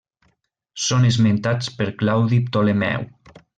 [0.85, 3.07] Són esmentats per Claudi Ptolemeu.